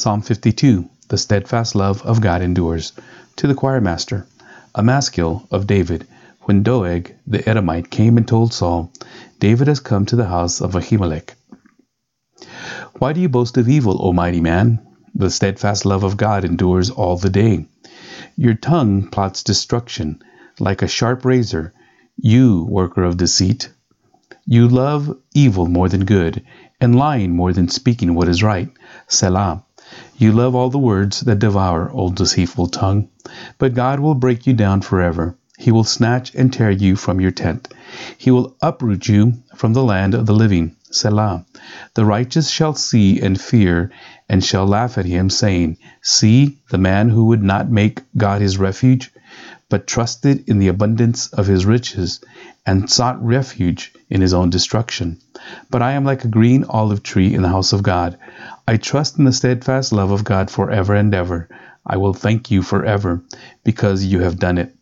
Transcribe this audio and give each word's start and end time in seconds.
Psalm 0.00 0.22
52 0.22 0.88
The 1.08 1.18
steadfast 1.18 1.74
love 1.74 2.00
of 2.06 2.22
God 2.22 2.40
endures. 2.40 2.92
To 3.36 3.46
the 3.46 3.54
choir 3.54 3.82
master, 3.82 4.26
a 4.74 4.82
maskil 4.82 5.46
of 5.50 5.66
David. 5.66 6.06
When 6.44 6.62
Doeg 6.62 7.14
the 7.26 7.46
Edomite 7.46 7.90
came 7.90 8.16
and 8.16 8.26
told 8.26 8.54
Saul, 8.54 8.90
David 9.40 9.68
has 9.68 9.78
come 9.78 10.06
to 10.06 10.16
the 10.16 10.24
house 10.24 10.62
of 10.62 10.72
Ahimelech. 10.72 11.34
Why 12.98 13.12
do 13.12 13.20
you 13.20 13.28
boast 13.28 13.58
of 13.58 13.68
evil, 13.68 13.98
O 14.00 14.14
mighty 14.14 14.40
man? 14.40 14.80
The 15.14 15.28
steadfast 15.28 15.84
love 15.84 16.02
of 16.02 16.16
God 16.16 16.46
endures 16.46 16.88
all 16.88 17.18
the 17.18 17.28
day. 17.28 17.66
Your 18.36 18.54
tongue 18.54 19.06
plots 19.10 19.42
destruction 19.42 20.22
like 20.58 20.80
a 20.80 20.88
sharp 20.88 21.26
razor, 21.26 21.74
you 22.16 22.64
worker 22.70 23.02
of 23.02 23.18
deceit. 23.18 23.68
You 24.46 24.66
love 24.66 25.14
evil 25.34 25.66
more 25.66 25.90
than 25.90 26.06
good, 26.06 26.42
and 26.80 26.96
lying 26.96 27.36
more 27.36 27.52
than 27.52 27.68
speaking 27.68 28.14
what 28.14 28.30
is 28.30 28.42
right. 28.42 28.70
Selah. 29.06 29.62
You 30.16 30.32
love 30.32 30.54
all 30.54 30.70
the 30.70 30.78
words 30.78 31.20
that 31.20 31.38
devour, 31.38 31.90
old 31.90 32.16
deceitful 32.16 32.68
tongue. 32.68 33.08
But 33.58 33.74
God 33.74 34.00
will 34.00 34.14
break 34.14 34.46
you 34.46 34.52
down 34.52 34.82
forever. 34.82 35.36
He 35.58 35.70
will 35.70 35.84
snatch 35.84 36.34
and 36.34 36.52
tear 36.52 36.70
you 36.70 36.96
from 36.96 37.20
your 37.20 37.30
tent. 37.30 37.68
He 38.16 38.30
will 38.30 38.56
uproot 38.62 39.08
you 39.08 39.34
from 39.56 39.72
the 39.72 39.84
land 39.84 40.14
of 40.14 40.26
the 40.26 40.34
living. 40.34 40.76
Selah. 40.90 41.44
The 41.94 42.04
righteous 42.04 42.50
shall 42.50 42.74
see 42.74 43.20
and 43.20 43.40
fear, 43.40 43.90
and 44.28 44.42
shall 44.42 44.66
laugh 44.66 44.98
at 44.98 45.04
him, 45.04 45.30
saying, 45.30 45.76
See 46.02 46.58
the 46.70 46.78
man 46.78 47.10
who 47.10 47.26
would 47.26 47.42
not 47.42 47.70
make 47.70 48.00
God 48.16 48.40
his 48.40 48.58
refuge, 48.58 49.12
but 49.68 49.86
trusted 49.86 50.48
in 50.48 50.58
the 50.58 50.68
abundance 50.68 51.28
of 51.28 51.46
his 51.46 51.64
riches, 51.64 52.20
and 52.66 52.90
sought 52.90 53.24
refuge 53.24 53.92
in 54.08 54.20
his 54.20 54.34
own 54.34 54.50
destruction. 54.50 55.18
But 55.70 55.82
I 55.82 55.92
am 55.92 56.04
like 56.04 56.24
a 56.24 56.28
green 56.28 56.64
olive 56.64 57.02
tree 57.02 57.32
in 57.34 57.42
the 57.42 57.48
house 57.48 57.72
of 57.72 57.82
God. 57.82 58.18
I 58.68 58.76
trust 58.76 59.18
in 59.18 59.24
the 59.24 59.32
steadfast 59.32 59.92
love 59.92 60.10
of 60.10 60.24
God 60.24 60.50
forever 60.50 60.94
and 60.94 61.14
ever. 61.14 61.48
I 61.86 61.96
will 61.96 62.12
thank 62.12 62.50
you 62.50 62.62
forever, 62.62 63.22
because 63.64 64.04
you 64.04 64.20
have 64.20 64.38
done 64.38 64.58
it. 64.58 64.74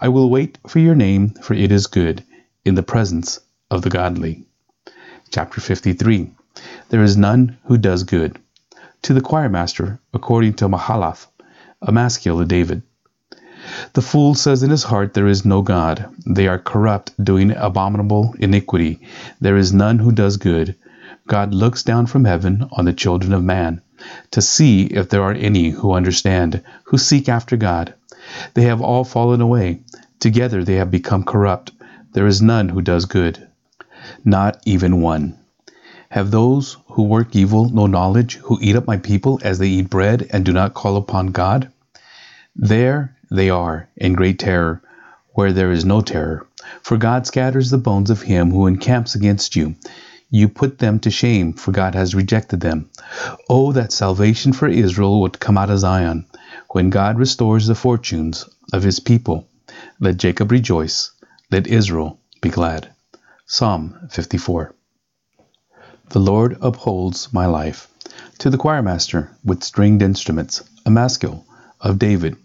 I 0.00 0.08
will 0.08 0.30
wait 0.30 0.58
for 0.66 0.78
your 0.78 0.94
name, 0.94 1.30
for 1.42 1.54
it 1.54 1.72
is 1.72 1.86
good, 1.86 2.22
in 2.64 2.74
the 2.74 2.82
presence 2.82 3.40
of 3.70 3.82
the 3.82 3.90
godly. 3.90 4.44
Chapter 5.30 5.60
53 5.60 6.30
There 6.90 7.02
is 7.02 7.16
none 7.16 7.58
who 7.64 7.76
does 7.76 8.04
good. 8.04 8.38
To 9.02 9.12
the 9.12 9.20
choir 9.20 9.48
master, 9.48 10.00
according 10.12 10.54
to 10.54 10.68
Mahalath, 10.68 11.26
a 11.82 11.92
maskil 11.92 12.40
of 12.40 12.48
David. 12.48 12.82
The 13.94 14.02
fool 14.02 14.34
says 14.34 14.62
in 14.62 14.70
his 14.70 14.84
heart, 14.84 15.14
There 15.14 15.26
is 15.26 15.44
no 15.44 15.62
God. 15.62 16.06
They 16.26 16.48
are 16.48 16.58
corrupt, 16.58 17.12
doing 17.22 17.50
abominable 17.50 18.34
iniquity. 18.38 19.00
There 19.40 19.56
is 19.56 19.72
none 19.72 19.98
who 19.98 20.12
does 20.12 20.36
good. 20.36 20.76
God 21.26 21.54
looks 21.54 21.82
down 21.82 22.06
from 22.06 22.26
heaven 22.26 22.68
on 22.72 22.84
the 22.84 22.92
children 22.92 23.32
of 23.32 23.42
man 23.42 23.80
to 24.30 24.42
see 24.42 24.82
if 24.84 25.08
there 25.08 25.22
are 25.22 25.32
any 25.32 25.70
who 25.70 25.92
understand, 25.92 26.62
who 26.84 26.98
seek 26.98 27.28
after 27.28 27.56
God. 27.56 27.94
They 28.52 28.64
have 28.64 28.82
all 28.82 29.04
fallen 29.04 29.40
away. 29.40 29.80
Together 30.20 30.64
they 30.64 30.74
have 30.74 30.90
become 30.90 31.24
corrupt. 31.24 31.72
There 32.12 32.26
is 32.26 32.42
none 32.42 32.68
who 32.68 32.82
does 32.82 33.06
good, 33.06 33.48
not 34.24 34.60
even 34.66 35.00
one. 35.00 35.36
Have 36.10 36.30
those 36.30 36.76
who 36.88 37.04
work 37.04 37.34
evil 37.34 37.70
no 37.70 37.86
knowledge, 37.86 38.36
who 38.36 38.58
eat 38.60 38.76
up 38.76 38.86
my 38.86 38.98
people 38.98 39.40
as 39.42 39.58
they 39.58 39.68
eat 39.68 39.90
bread 39.90 40.28
and 40.30 40.44
do 40.44 40.52
not 40.52 40.74
call 40.74 40.96
upon 40.96 41.28
God? 41.28 41.70
There 42.54 43.16
they 43.30 43.50
are 43.50 43.88
in 43.96 44.12
great 44.12 44.38
terror, 44.38 44.82
where 45.30 45.52
there 45.52 45.72
is 45.72 45.84
no 45.84 46.02
terror. 46.02 46.46
For 46.82 46.96
God 46.96 47.26
scatters 47.26 47.70
the 47.70 47.78
bones 47.78 48.10
of 48.10 48.22
him 48.22 48.50
who 48.50 48.66
encamps 48.66 49.14
against 49.14 49.56
you. 49.56 49.74
You 50.30 50.48
put 50.48 50.78
them 50.78 50.98
to 51.00 51.10
shame, 51.10 51.52
for 51.52 51.72
God 51.72 51.94
has 51.94 52.14
rejected 52.14 52.60
them. 52.60 52.90
Oh, 53.48 53.72
that 53.72 53.92
salvation 53.92 54.52
for 54.52 54.68
Israel 54.68 55.20
would 55.20 55.38
come 55.40 55.56
out 55.56 55.70
of 55.70 55.78
Zion, 55.78 56.26
when 56.70 56.90
God 56.90 57.18
restores 57.18 57.66
the 57.66 57.74
fortunes 57.74 58.48
of 58.72 58.82
his 58.82 59.00
people. 59.00 59.48
Let 60.00 60.16
Jacob 60.16 60.50
rejoice, 60.50 61.10
let 61.50 61.66
Israel 61.66 62.18
be 62.40 62.48
glad. 62.48 62.90
Psalm 63.46 64.08
54. 64.10 64.74
The 66.08 66.18
Lord 66.18 66.58
upholds 66.60 67.32
my 67.32 67.46
life. 67.46 67.88
To 68.38 68.50
the 68.50 68.58
choirmaster 68.58 69.30
with 69.44 69.62
stringed 69.64 70.02
instruments, 70.02 70.62
a 70.84 70.90
maskil 70.90 71.44
of 71.80 71.98
David. 71.98 72.36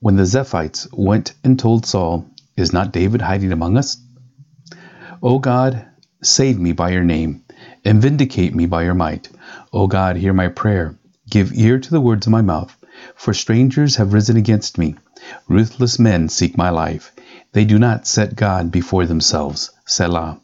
When 0.00 0.16
the 0.16 0.24
Ziphites 0.24 0.86
went 0.92 1.34
and 1.44 1.58
told 1.58 1.86
Saul, 1.86 2.26
Is 2.56 2.72
not 2.72 2.92
David 2.92 3.22
hiding 3.22 3.52
among 3.52 3.76
us? 3.76 3.96
O 5.22 5.38
God, 5.38 5.86
save 6.22 6.58
me 6.58 6.72
by 6.72 6.90
your 6.90 7.04
name, 7.04 7.42
and 7.84 8.02
vindicate 8.02 8.54
me 8.54 8.66
by 8.66 8.82
your 8.82 8.94
might. 8.94 9.28
O 9.72 9.86
God, 9.86 10.16
hear 10.16 10.32
my 10.32 10.48
prayer. 10.48 10.96
Give 11.28 11.52
ear 11.54 11.78
to 11.78 11.90
the 11.90 12.00
words 12.00 12.26
of 12.26 12.32
my 12.32 12.42
mouth, 12.42 12.76
for 13.14 13.34
strangers 13.34 13.96
have 13.96 14.12
risen 14.12 14.36
against 14.36 14.78
me. 14.78 14.94
Ruthless 15.48 15.98
men 15.98 16.28
seek 16.28 16.56
my 16.56 16.70
life. 16.70 17.12
They 17.52 17.64
do 17.64 17.78
not 17.78 18.06
set 18.06 18.36
God 18.36 18.70
before 18.70 19.06
themselves. 19.06 19.70
Selah. 19.86 20.40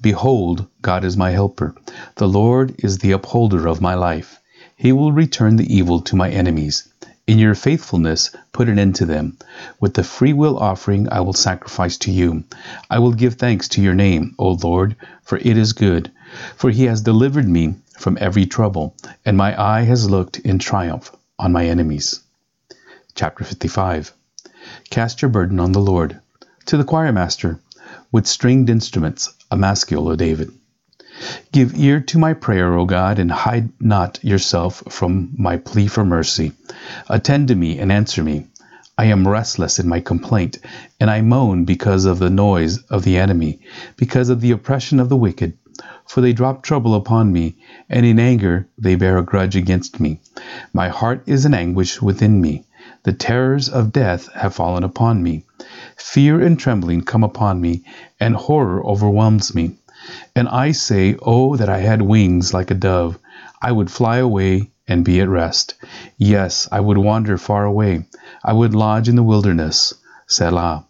Behold, 0.00 0.66
God 0.82 1.04
is 1.04 1.16
my 1.16 1.30
helper. 1.30 1.74
The 2.16 2.28
Lord 2.28 2.74
is 2.78 2.98
the 2.98 3.12
upholder 3.12 3.66
of 3.66 3.80
my 3.80 3.94
life. 3.94 4.40
He 4.76 4.92
will 4.92 5.12
return 5.12 5.56
the 5.56 5.74
evil 5.74 6.00
to 6.02 6.16
my 6.16 6.30
enemies. 6.30 6.88
In 7.28 7.38
your 7.38 7.54
faithfulness, 7.54 8.30
put 8.52 8.70
an 8.70 8.78
end 8.78 8.94
to 8.94 9.04
them. 9.04 9.36
With 9.80 9.92
the 9.92 10.02
free 10.02 10.32
will 10.32 10.58
offering, 10.58 11.12
I 11.12 11.20
will 11.20 11.34
sacrifice 11.34 11.98
to 11.98 12.10
you. 12.10 12.44
I 12.88 13.00
will 13.00 13.12
give 13.12 13.34
thanks 13.34 13.68
to 13.68 13.82
your 13.82 13.92
name, 13.92 14.34
O 14.38 14.52
Lord, 14.52 14.96
for 15.24 15.36
it 15.36 15.58
is 15.58 15.74
good. 15.74 16.10
For 16.56 16.70
he 16.70 16.84
has 16.84 17.02
delivered 17.02 17.46
me 17.46 17.74
from 17.98 18.16
every 18.18 18.46
trouble, 18.46 18.96
and 19.26 19.36
my 19.36 19.52
eye 19.62 19.82
has 19.82 20.08
looked 20.08 20.38
in 20.38 20.58
triumph 20.58 21.14
on 21.38 21.52
my 21.52 21.66
enemies. 21.66 22.20
Chapter 23.14 23.44
55 23.44 24.14
Cast 24.88 25.20
your 25.20 25.28
burden 25.28 25.60
on 25.60 25.72
the 25.72 25.80
Lord. 25.80 26.18
To 26.64 26.78
the 26.78 26.84
choir 26.84 27.12
master, 27.12 27.60
with 28.10 28.26
stringed 28.26 28.70
instruments, 28.70 29.34
a 29.50 29.56
maskil 29.58 30.10
of 30.10 30.16
David. 30.16 30.50
Give 31.50 31.76
ear 31.76 32.00
to 32.00 32.18
my 32.18 32.32
prayer, 32.32 32.74
O 32.74 32.84
God, 32.84 33.18
and 33.18 33.32
hide 33.32 33.70
not 33.80 34.22
yourself 34.22 34.84
from 34.88 35.30
my 35.36 35.56
plea 35.56 35.88
for 35.88 36.04
mercy. 36.04 36.52
Attend 37.08 37.48
to 37.48 37.56
me 37.56 37.78
and 37.78 37.90
answer 37.90 38.22
me. 38.22 38.46
I 38.96 39.06
am 39.06 39.26
restless 39.26 39.78
in 39.78 39.88
my 39.88 40.00
complaint, 40.00 40.58
and 41.00 41.10
I 41.10 41.20
moan 41.22 41.64
because 41.64 42.04
of 42.04 42.18
the 42.20 42.30
noise 42.30 42.78
of 42.84 43.02
the 43.02 43.16
enemy, 43.16 43.60
because 43.96 44.28
of 44.28 44.40
the 44.40 44.52
oppression 44.52 45.00
of 45.00 45.08
the 45.08 45.16
wicked. 45.16 45.54
For 46.06 46.20
they 46.20 46.32
drop 46.32 46.62
trouble 46.62 46.94
upon 46.94 47.32
me, 47.32 47.56
and 47.88 48.06
in 48.06 48.18
anger 48.18 48.68
they 48.78 48.94
bear 48.94 49.18
a 49.18 49.24
grudge 49.24 49.56
against 49.56 49.98
me. 49.98 50.20
My 50.72 50.88
heart 50.88 51.22
is 51.26 51.44
in 51.44 51.52
anguish 51.54 52.00
within 52.00 52.40
me. 52.40 52.64
The 53.02 53.12
terrors 53.12 53.68
of 53.68 53.92
death 53.92 54.32
have 54.34 54.54
fallen 54.54 54.84
upon 54.84 55.22
me. 55.22 55.44
Fear 55.96 56.40
and 56.42 56.58
trembling 56.58 57.02
come 57.02 57.24
upon 57.24 57.60
me, 57.60 57.82
and 58.20 58.34
horror 58.36 58.84
overwhelms 58.84 59.54
me. 59.54 59.76
And 60.34 60.48
I 60.48 60.72
say, 60.72 61.16
Oh, 61.22 61.56
that 61.56 61.68
I 61.68 61.78
had 61.78 62.00
wings 62.02 62.54
like 62.54 62.70
a 62.70 62.74
dove! 62.74 63.18
I 63.60 63.72
would 63.72 63.90
fly 63.90 64.16
away 64.18 64.70
and 64.86 65.04
be 65.04 65.20
at 65.20 65.28
rest. 65.28 65.74
Yes, 66.16 66.66
I 66.72 66.80
would 66.80 66.96
wander 66.96 67.36
far 67.36 67.64
away. 67.64 68.06
I 68.42 68.54
would 68.54 68.74
lodge 68.74 69.08
in 69.08 69.16
the 69.16 69.22
wilderness. 69.22 69.92
Selah. 70.26 70.84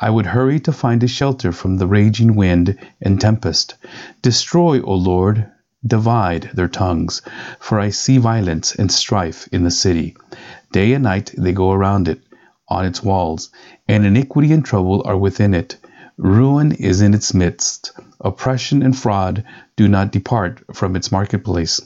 I 0.00 0.10
would 0.10 0.26
hurry 0.26 0.60
to 0.60 0.72
find 0.72 1.02
a 1.02 1.08
shelter 1.08 1.52
from 1.52 1.76
the 1.78 1.86
raging 1.86 2.34
wind 2.34 2.78
and 3.00 3.20
tempest. 3.20 3.74
Destroy, 4.20 4.80
O 4.82 4.94
Lord, 4.94 5.50
divide 5.86 6.50
their 6.54 6.68
tongues, 6.68 7.22
for 7.58 7.80
I 7.80 7.90
see 7.90 8.18
violence 8.18 8.74
and 8.74 8.92
strife 8.92 9.48
in 9.50 9.64
the 9.64 9.70
city. 9.70 10.16
Day 10.72 10.92
and 10.92 11.04
night 11.04 11.34
they 11.36 11.52
go 11.52 11.72
around 11.72 12.08
it, 12.08 12.20
on 12.68 12.84
its 12.84 13.02
walls, 13.02 13.50
and 13.88 14.06
iniquity 14.06 14.52
and 14.52 14.64
trouble 14.64 15.02
are 15.04 15.16
within 15.16 15.54
it. 15.54 15.76
Ruin 16.16 16.72
is 16.72 17.00
in 17.00 17.14
its 17.14 17.34
midst. 17.34 17.92
Oppression 18.24 18.82
and 18.82 18.96
fraud 18.96 19.44
do 19.76 19.88
not 19.88 20.12
depart 20.12 20.62
from 20.72 20.94
its 20.94 21.10
marketplace. 21.10 21.80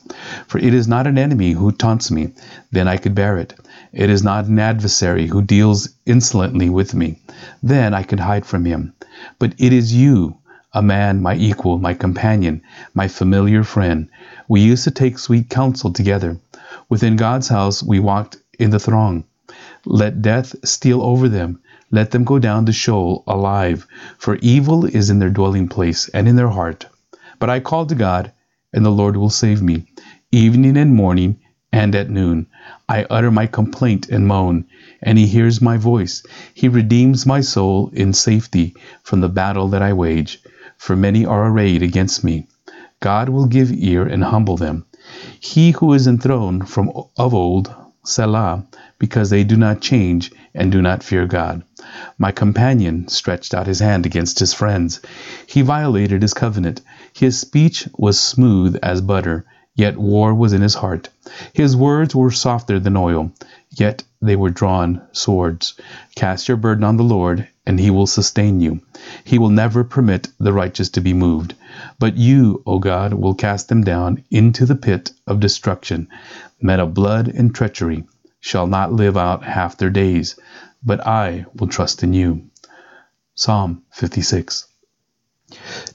For 0.46 0.58
it 0.58 0.74
is 0.74 0.86
not 0.86 1.06
an 1.06 1.16
enemy 1.16 1.52
who 1.52 1.72
taunts 1.72 2.10
me, 2.10 2.34
then 2.70 2.86
I 2.86 2.98
could 2.98 3.14
bear 3.14 3.38
it. 3.38 3.54
It 3.92 4.10
is 4.10 4.22
not 4.22 4.44
an 4.44 4.58
adversary 4.58 5.26
who 5.26 5.40
deals 5.40 5.88
insolently 6.04 6.68
with 6.68 6.94
me, 6.94 7.18
then 7.62 7.94
I 7.94 8.02
could 8.02 8.20
hide 8.20 8.44
from 8.44 8.66
him. 8.66 8.92
But 9.38 9.54
it 9.56 9.72
is 9.72 9.94
you, 9.94 10.36
a 10.74 10.82
man, 10.82 11.22
my 11.22 11.34
equal, 11.36 11.78
my 11.78 11.94
companion, 11.94 12.60
my 12.92 13.08
familiar 13.08 13.64
friend. 13.64 14.10
We 14.46 14.60
used 14.60 14.84
to 14.84 14.90
take 14.90 15.18
sweet 15.18 15.48
counsel 15.48 15.90
together. 15.90 16.38
Within 16.90 17.16
God's 17.16 17.48
house 17.48 17.82
we 17.82 17.98
walked 17.98 18.36
in 18.58 18.70
the 18.70 18.78
throng. 18.78 19.24
Let 19.88 20.20
death 20.20 20.56
steal 20.64 21.00
over 21.00 21.28
them. 21.28 21.60
Let 21.92 22.10
them 22.10 22.24
go 22.24 22.40
down 22.40 22.66
to 22.66 22.72
Sheol 22.72 23.22
alive, 23.28 23.86
for 24.18 24.34
evil 24.42 24.84
is 24.84 25.10
in 25.10 25.20
their 25.20 25.30
dwelling 25.30 25.68
place 25.68 26.08
and 26.08 26.26
in 26.26 26.34
their 26.34 26.48
heart. 26.48 26.86
But 27.38 27.50
I 27.50 27.60
call 27.60 27.86
to 27.86 27.94
God, 27.94 28.32
and 28.72 28.84
the 28.84 28.90
Lord 28.90 29.16
will 29.16 29.30
save 29.30 29.62
me. 29.62 29.86
Evening 30.32 30.76
and 30.76 30.92
morning 30.92 31.38
and 31.72 31.94
at 31.94 32.10
noon 32.10 32.48
I 32.88 33.06
utter 33.10 33.30
my 33.30 33.46
complaint 33.46 34.08
and 34.08 34.26
moan, 34.26 34.64
and 35.00 35.18
he 35.18 35.26
hears 35.28 35.62
my 35.62 35.76
voice. 35.76 36.24
He 36.52 36.68
redeems 36.68 37.24
my 37.24 37.40
soul 37.40 37.90
in 37.92 38.12
safety 38.12 38.74
from 39.04 39.20
the 39.20 39.28
battle 39.28 39.68
that 39.68 39.82
I 39.82 39.92
wage, 39.92 40.42
for 40.76 40.96
many 40.96 41.24
are 41.24 41.46
arrayed 41.46 41.84
against 41.84 42.24
me. 42.24 42.48
God 42.98 43.28
will 43.28 43.46
give 43.46 43.70
ear 43.72 44.04
and 44.04 44.24
humble 44.24 44.56
them. 44.56 44.84
He 45.38 45.70
who 45.70 45.92
is 45.92 46.08
enthroned 46.08 46.68
from 46.68 46.90
of 47.16 47.34
old, 47.34 47.72
Selah, 48.08 48.64
because 48.98 49.30
they 49.30 49.42
do 49.42 49.56
not 49.56 49.80
change 49.80 50.30
and 50.54 50.70
do 50.70 50.80
not 50.80 51.02
fear 51.02 51.26
God. 51.26 51.62
My 52.18 52.30
companion 52.30 53.08
stretched 53.08 53.52
out 53.52 53.66
his 53.66 53.80
hand 53.80 54.06
against 54.06 54.38
his 54.38 54.54
friends. 54.54 55.00
He 55.46 55.62
violated 55.62 56.22
his 56.22 56.32
covenant. 56.32 56.80
His 57.12 57.38
speech 57.38 57.88
was 57.98 58.18
smooth 58.18 58.76
as 58.82 59.00
butter, 59.00 59.44
yet 59.74 59.98
war 59.98 60.34
was 60.34 60.52
in 60.52 60.62
his 60.62 60.74
heart. 60.74 61.08
His 61.52 61.76
words 61.76 62.14
were 62.14 62.30
softer 62.30 62.78
than 62.78 62.96
oil, 62.96 63.32
yet 63.78 64.02
they 64.20 64.36
were 64.36 64.50
drawn 64.50 65.02
swords. 65.12 65.74
Cast 66.14 66.48
your 66.48 66.56
burden 66.56 66.82
on 66.82 66.96
the 66.96 67.04
Lord, 67.04 67.46
and 67.66 67.78
he 67.78 67.90
will 67.90 68.06
sustain 68.06 68.60
you. 68.60 68.80
He 69.24 69.38
will 69.38 69.50
never 69.50 69.84
permit 69.84 70.28
the 70.40 70.52
righteous 70.52 70.88
to 70.90 71.00
be 71.00 71.12
moved. 71.12 71.54
But 71.98 72.16
you, 72.16 72.62
O 72.66 72.78
God, 72.78 73.12
will 73.12 73.34
cast 73.34 73.68
them 73.68 73.84
down 73.84 74.24
into 74.30 74.66
the 74.66 74.76
pit 74.76 75.12
of 75.26 75.40
destruction. 75.40 76.08
Men 76.60 76.80
of 76.80 76.94
blood 76.94 77.28
and 77.28 77.54
treachery 77.54 78.04
shall 78.40 78.66
not 78.66 78.92
live 78.92 79.16
out 79.16 79.44
half 79.44 79.76
their 79.76 79.90
days, 79.90 80.36
but 80.82 81.06
I 81.06 81.46
will 81.54 81.68
trust 81.68 82.02
in 82.02 82.14
you. 82.14 82.50
Psalm 83.34 83.82
56. 83.90 84.66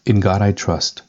In 0.05 0.19
God 0.19 0.41
I 0.41 0.51
trust. 0.51 1.01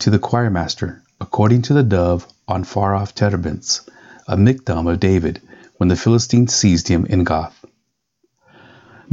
To 0.00 0.10
the 0.10 0.18
choirmaster, 0.18 1.02
according 1.20 1.62
to 1.62 1.74
the 1.74 1.82
dove 1.82 2.26
on 2.48 2.64
far 2.64 2.94
off 2.94 3.14
terebinths, 3.14 3.88
a 4.26 4.36
miktam 4.36 4.90
of 4.90 5.00
David, 5.00 5.40
when 5.76 5.88
the 5.88 5.96
Philistines 5.96 6.54
seized 6.54 6.88
him 6.88 7.06
in 7.06 7.24
Gath. 7.24 7.64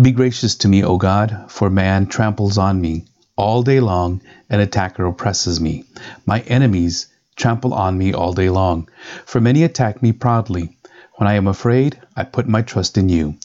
Be 0.02 0.12
gracious 0.12 0.56
to 0.56 0.68
me, 0.68 0.84
O 0.84 0.98
God, 0.98 1.46
for 1.50 1.70
man 1.70 2.08
tramples 2.08 2.58
on 2.58 2.82
me. 2.82 3.06
All 3.36 3.64
day 3.64 3.80
long 3.80 4.22
an 4.50 4.60
attacker 4.60 5.06
oppresses 5.06 5.60
me. 5.60 5.86
My 6.26 6.42
enemies 6.42 7.08
trample 7.36 7.74
on 7.74 7.98
me 7.98 8.14
all 8.14 8.34
day 8.34 8.50
long, 8.50 8.88
for 9.26 9.42
many 9.42 9.64
attack 9.64 10.02
me 10.02 10.12
proudly. 10.12 10.78
When 11.16 11.28
I 11.28 11.34
am 11.34 11.48
afraid, 11.48 12.00
I 12.16 12.24
put 12.24 12.48
my 12.48 12.62
trust 12.62 12.98
in 12.98 13.10
you. 13.10 13.36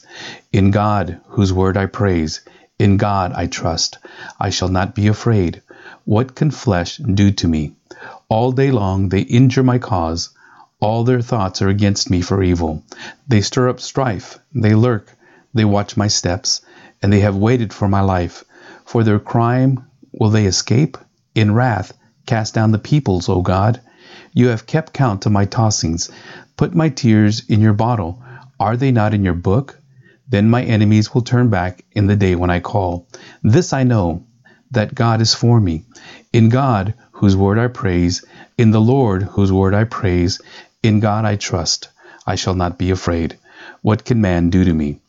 In 0.51 0.71
God, 0.71 1.19
whose 1.27 1.53
word 1.53 1.77
I 1.77 1.85
praise, 1.85 2.41
in 2.79 2.97
God 2.97 3.31
I 3.33 3.47
trust. 3.47 3.97
I 4.39 4.49
shall 4.49 4.69
not 4.69 4.95
be 4.95 5.07
afraid. 5.07 5.61
What 6.05 6.33
can 6.33 6.49
flesh 6.49 6.97
do 6.97 7.31
to 7.31 7.47
me? 7.47 7.73
All 8.27 8.51
day 8.51 8.71
long 8.71 9.09
they 9.09 9.21
injure 9.21 9.63
my 9.63 9.77
cause. 9.77 10.29
All 10.81 11.03
their 11.03 11.21
thoughts 11.21 11.61
are 11.61 11.67
against 11.67 12.09
me 12.09 12.21
for 12.21 12.41
evil. 12.41 12.83
They 13.27 13.41
stir 13.41 13.67
up 13.67 13.81
strife, 13.81 14.39
they 14.53 14.75
lurk, 14.75 15.13
they 15.53 15.65
watch 15.65 15.97
my 15.97 16.07
steps, 16.07 16.61
and 17.01 17.11
they 17.11 17.19
have 17.19 17.35
waited 17.35 17.73
for 17.73 17.89
my 17.89 18.01
life. 18.01 18.45
For 18.85 19.03
their 19.03 19.19
crime 19.19 19.85
will 20.13 20.29
they 20.29 20.45
escape? 20.45 20.97
In 21.35 21.53
wrath, 21.53 21.91
cast 22.25 22.53
down 22.53 22.71
the 22.71 22.79
peoples, 22.79 23.27
O 23.27 23.41
God. 23.41 23.81
You 24.33 24.47
have 24.47 24.65
kept 24.65 24.93
count 24.93 25.25
of 25.25 25.31
my 25.33 25.45
tossings. 25.45 26.09
Put 26.55 26.73
my 26.73 26.89
tears 26.89 27.43
in 27.49 27.59
your 27.59 27.73
bottle. 27.73 28.23
Are 28.59 28.77
they 28.77 28.91
not 28.91 29.13
in 29.13 29.23
your 29.23 29.33
book? 29.33 29.77
Then 30.29 30.49
my 30.49 30.63
enemies 30.63 31.13
will 31.13 31.23
turn 31.23 31.49
back 31.49 31.83
in 31.91 32.07
the 32.07 32.15
day 32.15 32.35
when 32.35 32.49
I 32.49 32.59
call. 32.59 33.07
This 33.43 33.73
I 33.73 33.83
know, 33.83 34.23
that 34.71 34.95
God 34.95 35.21
is 35.21 35.33
for 35.33 35.59
me. 35.59 35.83
In 36.31 36.49
God, 36.49 36.93
whose 37.11 37.35
word 37.35 37.57
I 37.57 37.67
praise, 37.67 38.23
in 38.57 38.71
the 38.71 38.81
Lord, 38.81 39.23
whose 39.23 39.51
word 39.51 39.73
I 39.73 39.83
praise, 39.83 40.39
in 40.81 40.99
God 41.01 41.25
I 41.25 41.35
trust. 41.35 41.89
I 42.25 42.35
shall 42.35 42.55
not 42.55 42.77
be 42.77 42.89
afraid. 42.89 43.37
What 43.81 44.05
can 44.05 44.21
man 44.21 44.49
do 44.49 44.63
to 44.63 44.73
me? 44.73 45.01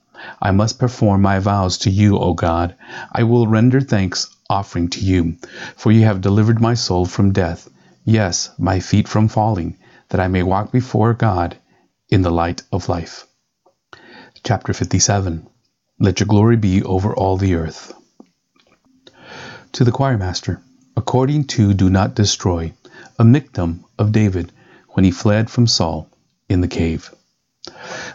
I 0.42 0.50
must 0.50 0.78
perform 0.78 1.22
my 1.22 1.38
vows 1.38 1.78
to 1.78 1.90
you, 1.90 2.18
O 2.18 2.34
God. 2.34 2.74
I 3.12 3.22
will 3.22 3.46
render 3.46 3.80
thanks 3.80 4.28
offering 4.48 4.88
to 4.90 5.00
you, 5.00 5.36
for 5.76 5.92
you 5.92 6.04
have 6.04 6.20
delivered 6.20 6.60
my 6.60 6.74
soul 6.74 7.06
from 7.06 7.32
death, 7.32 7.70
yes, 8.04 8.50
my 8.58 8.80
feet 8.80 9.06
from 9.06 9.28
falling, 9.28 9.76
that 10.08 10.20
I 10.20 10.26
may 10.26 10.42
walk 10.42 10.72
before 10.72 11.14
God 11.14 11.56
in 12.08 12.22
the 12.22 12.32
light 12.32 12.62
of 12.72 12.88
life. 12.88 13.26
Chapter 14.42 14.72
57 14.72 15.46
Let 16.00 16.18
your 16.18 16.26
glory 16.26 16.56
be 16.56 16.82
over 16.82 17.14
all 17.14 17.36
the 17.36 17.54
earth. 17.54 17.94
To 19.72 19.84
the 19.84 19.92
choirmaster, 19.92 20.60
according 20.96 21.44
to 21.44 21.74
Do 21.74 21.88
Not 21.88 22.16
Destroy, 22.16 22.72
a 23.18 23.24
miktam 23.24 23.84
of 23.98 24.10
David 24.10 24.50
when 24.92 25.04
he 25.04 25.10
fled 25.10 25.50
from 25.50 25.66
Saul 25.66 26.08
in 26.48 26.60
the 26.60 26.68
cave. 26.68 27.14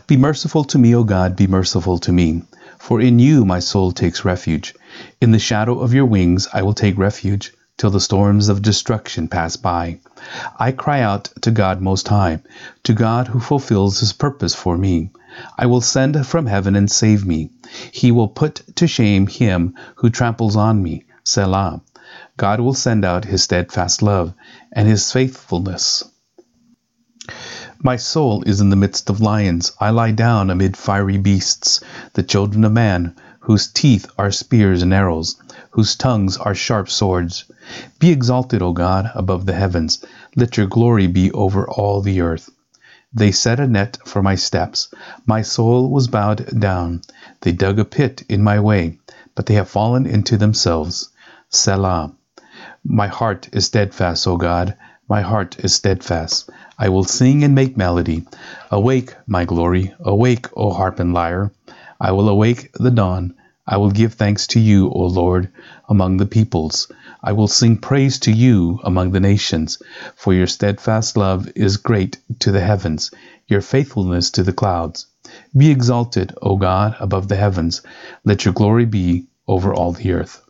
Be 0.08 0.18
merciful 0.18 0.64
to 0.66 0.78
me, 0.78 0.96
O 0.96 1.04
God, 1.04 1.36
be 1.36 1.48
merciful 1.48 1.98
to 2.00 2.12
me, 2.12 2.44
for 2.80 3.00
in 3.00 3.20
you 3.20 3.46
my 3.46 3.60
soul 3.60 3.92
takes 3.92 4.26
refuge. 4.26 4.74
In 5.22 5.32
the 5.32 5.40
shadow 5.40 5.80
of 5.80 5.94
your 5.94 6.06
wings 6.06 6.48
I 6.54 6.62
will 6.62 6.74
take 6.74 6.98
refuge 6.98 7.54
till 7.78 7.90
the 7.90 8.00
storms 8.00 8.50
of 8.50 8.62
destruction 8.62 9.28
pass 9.28 9.58
by. 9.58 10.00
I 10.58 10.72
cry 10.72 11.02
out 11.02 11.30
to 11.42 11.52
God 11.52 11.82
Most 11.82 12.08
High, 12.08 12.40
to 12.84 12.94
God 12.94 13.28
who 13.28 13.40
fulfills 13.40 14.00
His 14.00 14.14
purpose 14.14 14.56
for 14.56 14.78
me. 14.78 15.12
I 15.58 15.66
will 15.66 15.82
send 15.82 16.26
from 16.26 16.46
heaven 16.46 16.76
and 16.76 16.90
save 16.90 17.26
me. 17.26 17.50
He 17.92 18.12
will 18.12 18.30
put 18.30 18.62
to 18.78 18.88
shame 18.88 19.28
him 19.28 19.76
who 19.96 20.10
tramples 20.10 20.56
on 20.56 20.82
me. 20.82 21.04
Selah. 21.24 21.82
God 22.38 22.60
will 22.62 22.74
send 22.74 23.04
out 23.04 23.26
His 23.26 23.44
steadfast 23.44 24.02
love 24.02 24.34
and 24.72 24.88
His 24.88 25.12
faithfulness. 25.12 26.04
My 27.84 27.98
soul 27.98 28.42
is 28.44 28.62
in 28.62 28.70
the 28.70 28.76
midst 28.76 29.10
of 29.10 29.20
lions. 29.20 29.72
I 29.80 29.90
lie 29.90 30.12
down 30.12 30.50
amid 30.50 30.78
fiery 30.78 31.18
beasts, 31.18 31.82
the 32.14 32.24
children 32.24 32.64
of 32.64 32.72
man, 32.72 33.16
whose 33.40 33.68
teeth 33.68 34.06
are 34.18 34.32
spears 34.32 34.82
and 34.82 34.94
arrows, 34.94 35.36
whose 35.72 35.96
tongues 35.96 36.38
are 36.38 36.56
sharp 36.56 36.90
swords. 36.90 37.44
Be 38.00 38.12
exalted, 38.12 38.62
O 38.62 38.72
God, 38.72 39.12
above 39.14 39.46
the 39.46 39.54
heavens. 39.54 40.04
Let 40.36 40.58
your 40.58 40.68
glory 40.68 41.08
be 41.08 41.32
over 41.34 41.70
all 41.70 42.02
the 42.02 42.22
earth. 42.22 42.50
They 43.14 43.32
set 43.32 43.60
a 43.60 43.68
net 43.68 43.98
for 44.06 44.22
my 44.22 44.36
steps. 44.36 44.88
My 45.26 45.42
soul 45.42 45.90
was 45.90 46.08
bowed 46.08 46.60
down. 46.60 47.02
They 47.42 47.52
dug 47.52 47.78
a 47.78 47.86
pit 47.86 48.24
in 48.30 48.42
my 48.42 48.60
way, 48.60 49.00
but 49.36 49.46
they 49.46 49.56
have 49.56 49.70
fallen 49.70 50.06
into 50.06 50.38
themselves. 50.38 51.10
Selah. 51.50 52.14
My 52.84 53.08
heart 53.08 53.50
is 53.52 53.66
steadfast, 53.66 54.28
O 54.28 54.38
God. 54.38 54.76
My 55.08 55.22
heart 55.22 55.60
is 55.60 55.72
steadfast. 55.72 56.50
I 56.80 56.90
will 56.90 57.04
sing 57.04 57.44
and 57.44 57.54
make 57.54 57.78
melody. 57.78 58.26
Awake, 58.72 59.14
my 59.28 59.46
glory. 59.46 59.94
Awake, 60.00 60.48
O 60.58 60.74
harp 60.74 61.00
and 61.00 61.14
lyre. 61.14 61.52
I 62.02 62.12
will 62.12 62.28
awake 62.28 62.72
the 62.74 62.90
dawn. 62.90 63.36
I 63.68 63.78
will 63.78 63.92
give 63.92 64.16
thanks 64.16 64.48
to 64.48 64.60
you, 64.60 64.90
O 64.90 65.06
Lord, 65.06 65.50
among 65.88 66.18
the 66.18 66.26
peoples. 66.26 66.92
I 67.24 67.34
will 67.34 67.48
sing 67.48 67.78
praise 67.78 68.18
to 68.22 68.32
you 68.32 68.80
among 68.84 69.12
the 69.12 69.20
nations, 69.20 69.78
for 70.16 70.34
your 70.34 70.48
steadfast 70.48 71.16
love 71.18 71.52
is 71.56 71.78
great 71.78 72.18
to 72.40 72.52
the 72.52 72.62
heavens, 72.62 73.12
your 73.48 73.62
faithfulness 73.62 74.32
to 74.32 74.44
the 74.44 74.54
clouds. 74.54 75.06
Be 75.56 75.70
exalted, 75.70 76.34
O 76.42 76.58
God, 76.58 76.96
above 77.00 77.28
the 77.28 77.36
heavens. 77.36 77.84
Let 78.24 78.44
your 78.44 78.56
glory 78.56 78.86
be 78.86 79.28
over 79.48 79.72
all 79.72 79.92
the 79.92 80.14
earth. 80.14 80.42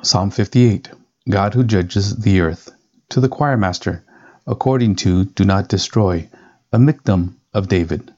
Psalm 0.00 0.30
58 0.30 0.90
God 1.28 1.54
who 1.54 1.64
judges 1.64 2.16
the 2.16 2.40
earth 2.40 2.70
to 3.08 3.20
the 3.20 3.28
choirmaster, 3.28 4.02
according 4.46 4.96
to 4.96 5.24
Do 5.24 5.44
Not 5.44 5.68
Destroy, 5.68 6.28
a 6.72 6.78
miktam 6.78 7.36
of 7.54 7.68
David. 7.68 8.12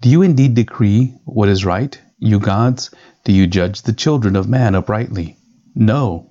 Do 0.00 0.08
you 0.08 0.22
indeed 0.22 0.54
decree 0.54 1.14
what 1.24 1.48
is 1.48 1.64
right, 1.64 2.00
you 2.18 2.38
gods? 2.38 2.90
Do 3.24 3.32
you 3.32 3.46
judge 3.46 3.82
the 3.82 3.92
children 3.92 4.36
of 4.36 4.48
man 4.48 4.74
uprightly? 4.74 5.36
No. 5.74 6.30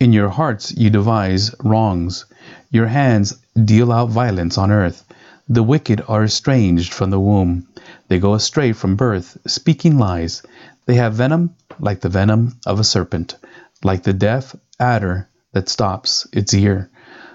In 0.00 0.12
your 0.12 0.30
hearts 0.30 0.74
you 0.74 0.88
devise 0.88 1.54
wrongs. 1.62 2.24
Your 2.70 2.86
hands 2.86 3.36
deal 3.54 3.92
out 3.92 4.08
violence 4.08 4.56
on 4.56 4.70
earth. 4.70 5.04
The 5.48 5.62
wicked 5.62 6.02
are 6.08 6.24
estranged 6.24 6.94
from 6.94 7.10
the 7.10 7.20
womb. 7.20 7.68
They 8.08 8.18
go 8.18 8.32
astray 8.32 8.72
from 8.72 8.96
birth, 8.96 9.36
speaking 9.46 9.98
lies. 9.98 10.42
They 10.86 10.94
have 10.94 11.14
venom 11.14 11.54
like 11.78 12.00
the 12.00 12.08
venom 12.08 12.58
of 12.64 12.80
a 12.80 12.84
serpent, 12.84 13.36
like 13.82 14.02
the 14.02 14.14
deaf 14.14 14.56
adder 14.80 15.28
that 15.54 15.68
stops 15.68 16.28
its 16.32 16.52
ear, 16.52 16.90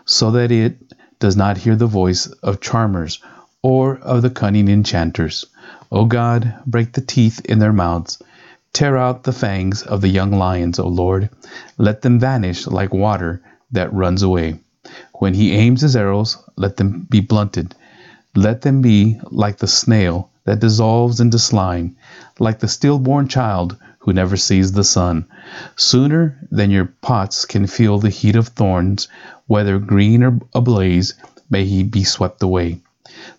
so 0.05 0.31
that 0.31 0.51
it 0.51 0.77
does 1.19 1.35
not 1.35 1.57
hear 1.57 1.75
the 1.75 1.87
voice 1.87 2.27
of 2.27 2.61
charmers 2.61 3.21
or 3.61 3.97
of 3.97 4.21
the 4.21 4.29
cunning 4.29 4.67
enchanters. 4.67 5.45
O 5.91 6.05
God, 6.05 6.53
break 6.65 6.93
the 6.93 7.01
teeth 7.01 7.41
in 7.45 7.59
their 7.59 7.73
mouths. 7.73 8.21
Tear 8.71 8.97
out 8.97 9.23
the 9.23 9.33
fangs 9.33 9.81
of 9.81 10.01
the 10.01 10.07
young 10.07 10.31
lions, 10.31 10.79
O 10.79 10.87
Lord. 10.87 11.29
Let 11.77 12.01
them 12.03 12.19
vanish 12.19 12.67
like 12.67 12.93
water 12.93 13.41
that 13.71 13.91
runs 13.91 14.21
away. 14.21 14.59
When 15.15 15.33
he 15.33 15.53
aims 15.53 15.81
his 15.81 15.95
arrows, 15.95 16.37
let 16.55 16.77
them 16.77 17.07
be 17.09 17.19
blunted. 17.21 17.75
Let 18.35 18.61
them 18.61 18.81
be 18.81 19.19
like 19.31 19.57
the 19.57 19.67
snail 19.67 20.29
that 20.45 20.59
dissolves 20.59 21.19
into 21.19 21.39
slime, 21.39 21.97
like 22.39 22.59
the 22.59 22.67
stillborn 22.67 23.27
child 23.27 23.77
who 24.09 24.13
never 24.13 24.35
sees 24.35 24.71
the 24.71 24.83
sun. 24.83 25.23
Sooner 25.75 26.35
than 26.49 26.71
your 26.71 26.85
pots 26.99 27.45
can 27.45 27.67
feel 27.67 27.99
the 27.99 28.09
heat 28.09 28.35
of 28.35 28.47
thorns, 28.47 29.07
whether 29.45 29.77
green 29.77 30.23
or 30.23 30.39
ablaze, 30.55 31.13
may 31.47 31.63
he 31.63 31.83
be 31.83 32.03
swept 32.03 32.41
away. 32.41 32.81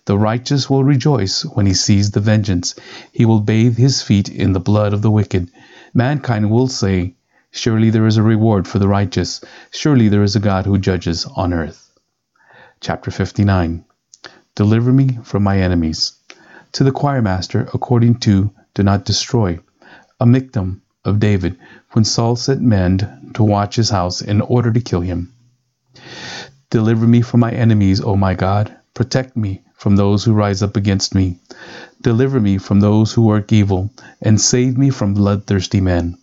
The 0.05 0.17
righteous 0.17 0.69
will 0.69 0.85
rejoice 0.85 1.43
when 1.43 1.65
he 1.65 1.73
sees 1.73 2.11
the 2.11 2.21
vengeance. 2.21 2.73
He 3.11 3.25
will 3.25 3.41
bathe 3.41 3.75
his 3.75 4.01
feet 4.01 4.29
in 4.29 4.53
the 4.53 4.61
blood 4.61 4.93
of 4.93 5.01
the 5.01 5.11
wicked. 5.11 5.51
Mankind 5.93 6.49
will 6.49 6.69
say, 6.69 7.15
Surely 7.51 7.89
there 7.89 8.07
is 8.07 8.15
a 8.15 8.23
reward 8.23 8.65
for 8.65 8.79
the 8.79 8.87
righteous. 8.87 9.41
Surely 9.71 10.07
there 10.07 10.23
is 10.23 10.37
a 10.37 10.39
God 10.39 10.65
who 10.65 10.77
judges 10.77 11.25
on 11.35 11.51
earth. 11.51 11.91
chapter 12.79 13.11
59. 13.11 13.83
Deliver 14.55 14.93
me 14.93 15.19
from 15.23 15.43
my 15.43 15.59
enemies. 15.59 16.13
To 16.71 16.85
the 16.85 16.93
choir 16.93 17.21
master, 17.21 17.67
according 17.73 18.19
to 18.19 18.51
Do 18.73 18.83
Not 18.83 19.03
Destroy, 19.03 19.59
a 20.21 20.25
miktam 20.25 20.79
of 21.03 21.19
David, 21.19 21.57
when 21.93 22.05
Saul 22.05 22.35
sent 22.35 22.61
men 22.61 23.31
to 23.33 23.43
watch 23.43 23.75
his 23.75 23.89
house 23.89 24.21
in 24.21 24.39
order 24.39 24.71
to 24.71 24.79
kill 24.79 25.01
him. 25.01 25.33
Deliver 26.69 27.07
me 27.07 27.21
from 27.21 27.39
my 27.39 27.51
enemies, 27.51 28.01
O 28.01 28.15
my 28.15 28.35
God. 28.35 28.71
Protect 28.93 29.35
me 29.35 29.63
from 29.73 29.95
those 29.95 30.23
who 30.23 30.33
rise 30.33 30.61
up 30.61 30.77
against 30.77 31.15
me. 31.15 31.39
Deliver 32.03 32.39
me 32.39 32.59
from 32.59 32.81
those 32.81 33.11
who 33.11 33.23
work 33.23 33.51
evil, 33.51 33.89
and 34.21 34.39
save 34.39 34.77
me 34.77 34.91
from 34.91 35.15
bloodthirsty 35.15 35.81
men. 35.81 36.19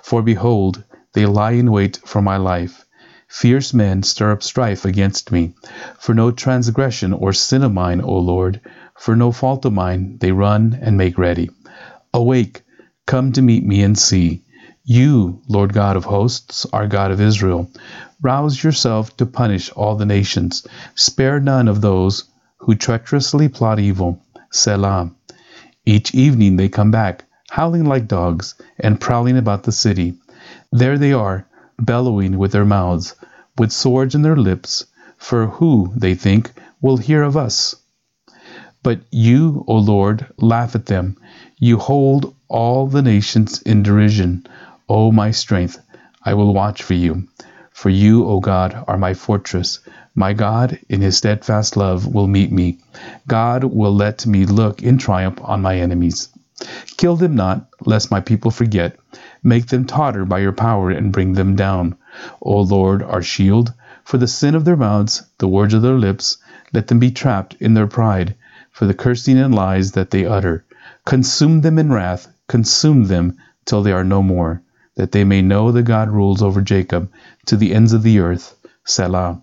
For 0.00 0.22
behold, 0.22 0.82
they 1.12 1.26
lie 1.26 1.52
in 1.52 1.70
wait 1.70 2.00
for 2.06 2.22
my 2.22 2.38
life. 2.38 2.86
Fierce 3.28 3.74
men 3.74 4.02
stir 4.02 4.32
up 4.32 4.42
strife 4.42 4.86
against 4.86 5.30
me. 5.30 5.52
For 5.98 6.14
no 6.14 6.30
transgression 6.30 7.12
or 7.12 7.34
sin 7.34 7.62
of 7.62 7.74
mine, 7.74 8.00
O 8.00 8.16
Lord, 8.16 8.62
for 8.96 9.14
no 9.14 9.30
fault 9.30 9.66
of 9.66 9.74
mine, 9.74 10.16
they 10.20 10.32
run 10.32 10.78
and 10.80 10.96
make 10.96 11.18
ready. 11.18 11.50
Awake, 12.14 12.62
come 13.12 13.30
to 13.30 13.42
meet 13.42 13.62
me 13.62 13.82
and 13.82 13.98
see. 13.98 14.42
You, 14.84 15.42
Lord 15.46 15.74
God 15.74 15.96
of 15.98 16.04
hosts, 16.04 16.64
are 16.72 16.86
God 16.86 17.10
of 17.10 17.20
Israel. 17.20 17.70
Rouse 18.22 18.64
yourself 18.64 19.14
to 19.18 19.26
punish 19.26 19.70
all 19.72 19.96
the 19.96 20.06
nations. 20.06 20.66
Spare 20.94 21.38
none 21.38 21.68
of 21.68 21.82
those 21.82 22.24
who 22.56 22.74
treacherously 22.74 23.50
plot 23.50 23.78
evil. 23.78 24.18
Selah. 24.50 25.10
Each 25.84 26.14
evening 26.14 26.56
they 26.56 26.70
come 26.70 26.90
back, 26.90 27.26
howling 27.50 27.84
like 27.84 28.08
dogs, 28.08 28.54
and 28.80 28.98
prowling 28.98 29.36
about 29.36 29.64
the 29.64 29.72
city. 29.72 30.14
There 30.72 30.96
they 30.96 31.12
are, 31.12 31.44
bellowing 31.78 32.38
with 32.38 32.52
their 32.52 32.64
mouths, 32.64 33.14
with 33.58 33.72
swords 33.72 34.14
in 34.14 34.22
their 34.22 34.38
lips, 34.38 34.86
for 35.18 35.48
who, 35.48 35.92
they 35.94 36.14
think, 36.14 36.50
will 36.80 36.96
hear 36.96 37.22
of 37.22 37.36
us? 37.36 37.74
But 38.82 39.00
you, 39.12 39.64
O 39.68 39.76
Lord, 39.76 40.26
laugh 40.38 40.74
at 40.74 40.86
them. 40.86 41.16
You 41.58 41.78
hold 41.78 42.34
all 42.48 42.88
the 42.88 43.02
nations 43.02 43.62
in 43.62 43.84
derision. 43.84 44.44
O 44.88 45.12
my 45.12 45.30
strength, 45.30 45.78
I 46.24 46.34
will 46.34 46.52
watch 46.52 46.82
for 46.82 46.94
you. 46.94 47.28
For 47.70 47.90
you, 47.90 48.26
O 48.26 48.40
God, 48.40 48.84
are 48.88 48.98
my 48.98 49.14
fortress. 49.14 49.78
My 50.14 50.32
God, 50.32 50.78
in 50.88 51.00
his 51.00 51.16
steadfast 51.16 51.76
love, 51.76 52.12
will 52.12 52.26
meet 52.26 52.50
me. 52.50 52.78
God 53.28 53.64
will 53.64 53.94
let 53.94 54.26
me 54.26 54.46
look 54.46 54.82
in 54.82 54.98
triumph 54.98 55.38
on 55.42 55.62
my 55.62 55.78
enemies. 55.78 56.28
Kill 56.96 57.16
them 57.16 57.34
not, 57.34 57.68
lest 57.86 58.10
my 58.10 58.20
people 58.20 58.50
forget. 58.50 58.96
Make 59.42 59.68
them 59.68 59.86
totter 59.86 60.24
by 60.24 60.40
your 60.40 60.52
power 60.52 60.90
and 60.90 61.12
bring 61.12 61.34
them 61.34 61.56
down. 61.56 61.94
O 62.40 62.60
Lord, 62.60 63.02
our 63.02 63.22
shield, 63.22 63.72
for 64.04 64.18
the 64.18 64.26
sin 64.26 64.54
of 64.54 64.64
their 64.64 64.76
mouths, 64.76 65.22
the 65.38 65.48
words 65.48 65.72
of 65.72 65.82
their 65.82 65.98
lips, 65.98 66.36
let 66.72 66.88
them 66.88 66.98
be 66.98 67.10
trapped 67.10 67.54
in 67.60 67.74
their 67.74 67.86
pride, 67.86 68.34
for 68.72 68.86
the 68.86 68.94
cursing 68.94 69.38
and 69.38 69.54
lies 69.54 69.92
that 69.92 70.10
they 70.10 70.26
utter. 70.26 70.64
Consume 71.06 71.60
them 71.60 71.78
in 71.78 71.92
wrath, 71.92 72.26
consume 72.48 73.04
them 73.04 73.36
till 73.64 73.82
they 73.82 73.92
are 73.92 74.04
no 74.04 74.22
more 74.22 74.62
that 74.94 75.12
they 75.12 75.24
may 75.24 75.40
know 75.40 75.72
that 75.72 75.84
God 75.84 76.10
rules 76.10 76.42
over 76.42 76.60
Jacob 76.60 77.10
to 77.46 77.56
the 77.56 77.72
ends 77.72 77.92
of 77.92 78.02
the 78.02 78.18
earth. 78.18 78.54
Selah. 78.84 79.40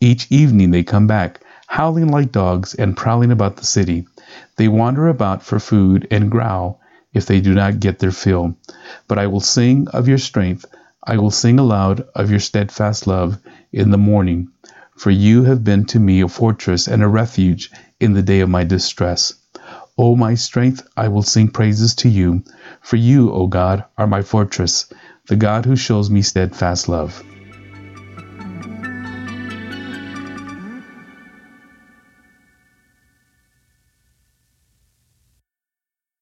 Each 0.00 0.26
evening 0.30 0.70
they 0.70 0.82
come 0.82 1.06
back, 1.06 1.40
howling 1.66 2.08
like 2.08 2.32
dogs 2.32 2.74
and 2.74 2.96
prowling 2.96 3.30
about 3.30 3.56
the 3.56 3.66
city. 3.66 4.06
They 4.56 4.68
wander 4.68 5.08
about 5.08 5.42
for 5.42 5.60
food 5.60 6.06
and 6.10 6.30
growl 6.30 6.80
if 7.12 7.26
they 7.26 7.40
do 7.40 7.52
not 7.52 7.80
get 7.80 7.98
their 7.98 8.12
fill. 8.12 8.56
But 9.06 9.18
I 9.18 9.26
will 9.26 9.40
sing 9.40 9.88
of 9.88 10.08
your 10.08 10.18
strength. 10.18 10.64
I 11.04 11.18
will 11.18 11.30
sing 11.30 11.58
aloud 11.58 12.06
of 12.14 12.30
your 12.30 12.40
steadfast 12.40 13.06
love 13.06 13.38
in 13.72 13.90
the 13.90 13.98
morning. 13.98 14.48
For 15.00 15.10
you 15.10 15.44
have 15.44 15.64
been 15.64 15.86
to 15.86 15.98
me 15.98 16.20
a 16.20 16.28
fortress 16.28 16.86
and 16.86 17.02
a 17.02 17.08
refuge 17.08 17.70
in 18.00 18.12
the 18.12 18.20
day 18.20 18.40
of 18.40 18.50
my 18.50 18.64
distress. 18.64 19.32
O 19.96 20.14
my 20.14 20.34
strength, 20.34 20.86
I 20.94 21.08
will 21.08 21.22
sing 21.22 21.48
praises 21.48 21.94
to 21.94 22.10
you, 22.10 22.44
for 22.82 22.96
you, 22.96 23.32
O 23.32 23.46
God, 23.46 23.84
are 23.96 24.06
my 24.06 24.20
fortress, 24.20 24.92
the 25.26 25.36
God 25.36 25.64
who 25.64 25.74
shows 25.74 26.10
me 26.10 26.20
steadfast 26.20 26.86
love. 26.86 27.24